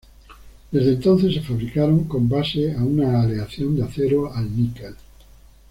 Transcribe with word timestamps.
Desde 0.71 0.93
entonces, 0.93 1.31
se 1.31 1.41
fabricaron 1.41 2.05
con 2.05 2.27
base 2.27 2.73
a 2.73 2.79
una 2.83 3.21
aleación 3.21 3.75
de 3.75 3.83
acero 3.83 4.33
al 4.33 4.49
níquel. 4.59 4.95